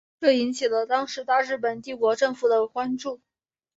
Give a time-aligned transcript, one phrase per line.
[0.19, 3.21] 这引起了当时大日本帝国政府的关注。